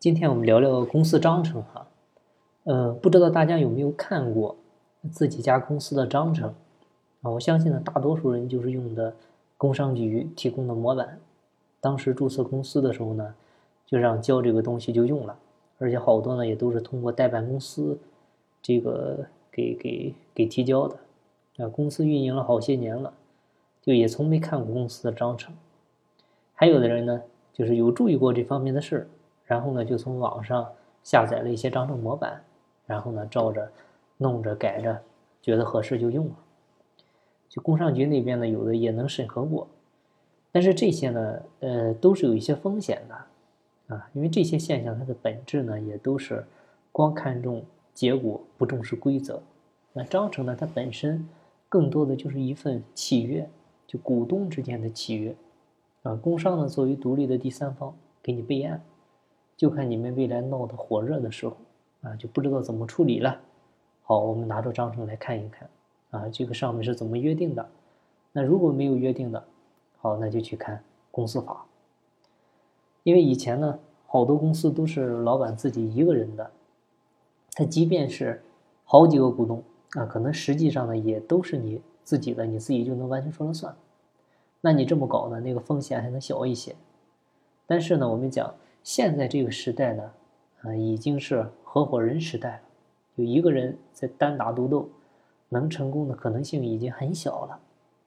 [0.00, 1.86] 今天我们聊聊公司章程哈，
[2.64, 4.56] 呃，不知道大家有没有看过
[5.12, 6.54] 自己家公司的章程
[7.20, 7.30] 啊？
[7.30, 9.14] 我相信呢，大多数人就是用的
[9.58, 11.20] 工商局提供的模板。
[11.82, 13.34] 当时注册公司的时候呢，
[13.84, 15.36] 就让交这个东西就用了，
[15.76, 17.98] 而且好多呢也都是通过代办公司
[18.62, 20.96] 这个给给给提交的
[21.58, 21.68] 啊。
[21.68, 23.12] 公司运营了好些年了，
[23.82, 25.54] 就也从没看过公司的章程。
[26.54, 27.20] 还有的人呢，
[27.52, 29.06] 就是有注意过这方面的事儿。
[29.50, 30.64] 然后呢，就从网上
[31.02, 32.40] 下载了一些章程模板，
[32.86, 33.68] 然后呢，照着
[34.16, 35.02] 弄着改着，
[35.42, 36.34] 觉得合适就用了。
[37.48, 39.66] 就工商局那边呢，有的也能审核过，
[40.52, 46.46] 但是这些呢，呃，都是有一些风险的啊，因为这些现象它的本质呢，也都是
[46.92, 49.42] 光看重结果，不重视规则。
[49.92, 51.28] 那章程呢，它本身
[51.68, 53.50] 更多的就是一份契约，
[53.84, 55.34] 就股东之间的契约
[56.04, 56.14] 啊。
[56.14, 57.92] 工商呢，作为独立的第三方，
[58.22, 58.80] 给你备案。
[59.60, 61.54] 就看你们未来闹得火热的时候，
[62.00, 63.38] 啊，就不知道怎么处理了。
[64.04, 65.68] 好，我们拿出章程来看一看，
[66.12, 67.68] 啊，这个上面是怎么约定的？
[68.32, 69.44] 那如果没有约定的，
[69.98, 71.66] 好，那就去看公司法。
[73.02, 76.50] 因为以前呢，好多公司都是老板自己一个人的，
[77.52, 78.42] 他即便是
[78.86, 83.76] 好几个股东啊，可能实际上呢也都是你自己的，你自己就能完全说了算。
[84.62, 86.74] 那你这么搞呢，那个风险还能小一些。
[87.66, 88.54] 但是呢，我们讲。
[88.82, 90.10] 现在这个时代呢，
[90.62, 92.60] 啊，已经是合伙人时代了。
[93.16, 94.88] 有一个人在单打独斗，
[95.50, 97.60] 能成功的可能性已经很小了，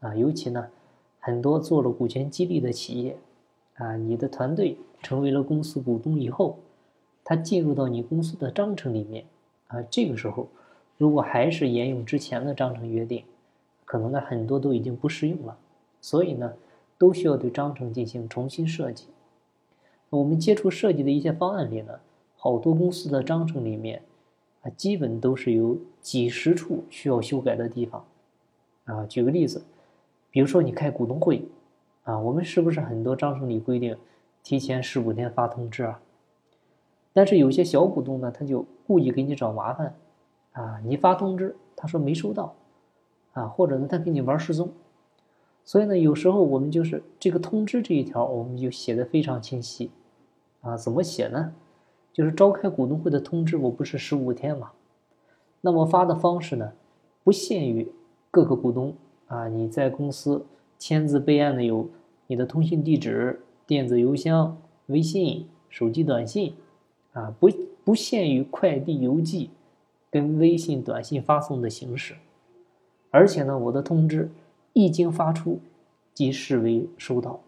[0.00, 0.68] 啊，尤其呢，
[1.18, 3.16] 很多做了股权激励的企业，
[3.74, 6.58] 啊，你的团队成为了公司股东以后，
[7.24, 9.24] 他进入到你公司的章程里面，
[9.66, 10.48] 啊，这个时候，
[10.96, 13.24] 如果还是沿用之前的章程约定，
[13.84, 15.58] 可能呢很多都已经不适用了，
[16.00, 16.52] 所以呢，
[16.96, 19.06] 都需要对章程进行重新设计。
[20.10, 22.00] 我们接触设计的一些方案里呢，
[22.36, 24.02] 好多公司的章程里面，
[24.62, 28.04] 啊，基本都是有几十处需要修改的地方，
[28.86, 29.62] 啊，举个例子，
[30.32, 31.44] 比如说你开股东会，
[32.02, 33.96] 啊，我们是不是很多章程里规定
[34.42, 36.00] 提前十五天发通知啊？
[37.12, 39.94] 但是有些小股东呢，他就故意给你找麻烦，
[40.52, 42.56] 啊，你发通知，他说没收到，
[43.34, 44.72] 啊，或者呢，他给你玩失踪，
[45.64, 49.92] 所以呢，有时候我们就是这个通知这一条，我们就写的非常清晰。
[50.62, 51.54] 啊，怎么写呢？
[52.12, 54.72] 就是召开股东会的通知，我不是十五天嘛？
[55.60, 56.72] 那么发的方式呢，
[57.22, 57.90] 不限于
[58.30, 58.94] 各个股东
[59.28, 60.44] 啊，你在公司
[60.78, 61.88] 签字备案的有
[62.26, 66.54] 你的通信地址、电子邮箱、微信、手机短信
[67.12, 67.48] 啊，不
[67.84, 69.50] 不限于快递邮寄
[70.10, 72.16] 跟微信短信发送的形式，
[73.10, 74.30] 而且呢，我的通知
[74.72, 75.60] 一经发出
[76.12, 77.40] 即视为收到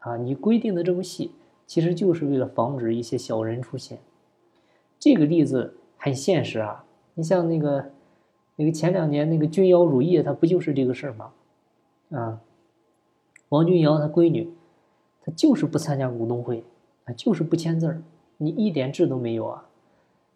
[0.00, 1.30] 啊，你规定的这么细。
[1.68, 3.98] 其实就是为了防止一些小人出现。
[4.98, 6.84] 这个例子很现实啊！
[7.14, 7.90] 你像那个
[8.56, 11.30] 那个前两年那个君瑶乳业，它不就是这个事儿吗？
[12.10, 12.40] 啊，
[13.50, 14.50] 王君瑶她闺女，
[15.20, 16.64] 她就是不参加股东会，
[17.04, 18.02] 啊，就是不签字儿，
[18.38, 19.68] 你一点痣都没有啊！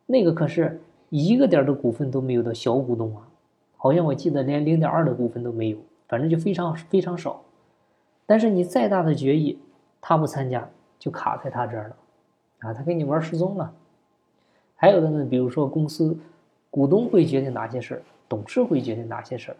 [0.04, 3.26] 那个可是一个点的股份都没有的小股东啊，
[3.78, 5.78] 好像我记得连零点二的股份都没有，
[6.08, 7.42] 反正就非常非常少。
[8.26, 9.58] 但是你再大的决议，
[10.02, 10.68] 他不参加。
[11.02, 11.96] 就卡在他这儿了，
[12.60, 13.74] 啊，他给你玩失踪了。
[14.76, 16.16] 还有的呢，比如说公司
[16.70, 19.56] 股东会决定哪些事儿，董事会决定哪些事儿，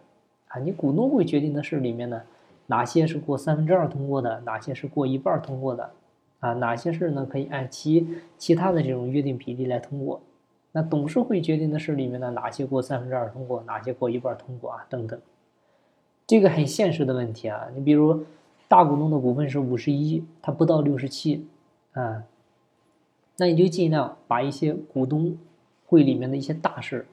[0.47, 2.21] 啊，你股东会决定的事里面呢，
[2.67, 5.91] 哪些是过三分之二通过的，哪些是过一半通过的，
[6.39, 10.21] 啊，哪些事呢可以按其其他的这种约定比例来通过。
[10.71, 15.19] 那董事会决定的事里面呢，哪些过三分之二通过，哪些过一半通过啊，等等。
[16.25, 18.23] 这个很现实的问题啊，你比如。
[18.73, 21.45] 大股东的股份是五十一，他不到六十七，
[21.91, 22.23] 啊，
[23.37, 25.37] 那你就尽量把一些股东
[25.85, 27.05] 会里面的一些大事，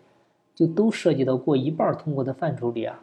[0.55, 3.03] 就都涉及到过一半通过的范畴里啊。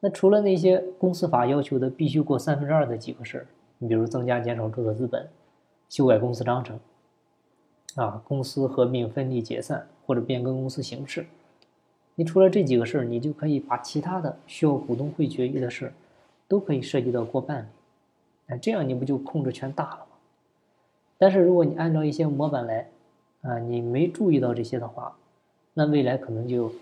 [0.00, 3.46] 那除了那些公司法要求的必须过三分之二的几个事儿，
[3.78, 5.26] 你比如增加减少注册资本、
[5.88, 6.78] 修改公司章程，
[7.94, 11.24] 啊，公司合并分立解散或者变更公司形式，
[12.16, 15.90] 你除了这几个事儿，你就可以把其他的需要股东会决议的事。
[16.46, 17.68] 都可以涉及到过半，
[18.46, 20.06] 哎，这样你不就控制权大了吗？
[21.16, 22.88] 但是如果你按照一些模板来，
[23.42, 25.16] 啊，你没注意到这些的话，
[25.72, 26.72] 那未来可能就，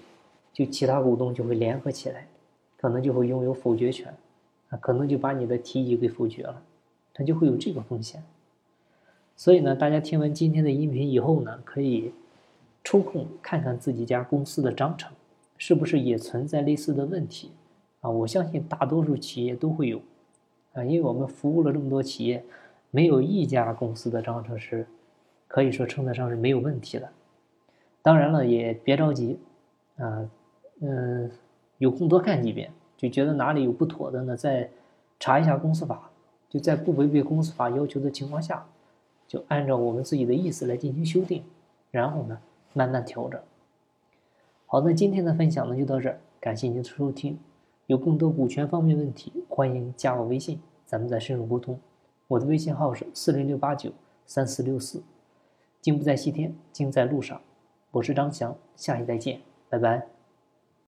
[0.53, 2.27] 就其他股东就会联合起来，
[2.77, 4.13] 可能就会拥有否决权，
[4.71, 6.63] 啊，可能就把你的提议给否决了，
[7.15, 8.23] 它就会有这个风险。
[9.37, 12.13] 所以呢，大家听完今天的音频以后呢，可以
[12.83, 15.13] 抽空看看自己家公司的章程，
[15.57, 17.51] 是不是也存在类似的问题。
[18.03, 20.01] 啊，我相信大多数企业都会有，
[20.75, 22.45] 啊，因为我们服务了这么多企业，
[22.91, 24.87] 没有一家公司的章程是
[25.47, 27.09] 可以说称得上是没有问题的。
[28.03, 29.39] 当然了，也别着急，
[29.97, 30.29] 啊，
[30.81, 31.31] 嗯，
[31.79, 34.69] 有空多看几遍，就觉得哪里有不妥的呢，再
[35.21, 36.11] 查一下公司法，
[36.49, 38.67] 就在不违背公司法要求的情况下，
[39.29, 41.45] 就按照我们自己的意思来进行修订，
[41.93, 42.41] 然后呢，
[42.73, 43.41] 慢慢调整。
[44.67, 47.39] 好的，今天的分享呢就到这儿，感谢您的收听。
[47.87, 51.79] 有更多股权方面问题，欢迎加我微信，咱们再深入沟通。
[52.29, 53.93] 我的微信号是四零六八九
[54.25, 55.03] 三四六四。
[55.81, 57.41] 金不在西天，金在路上。
[57.91, 60.22] 我是张翔，下期再见，拜拜。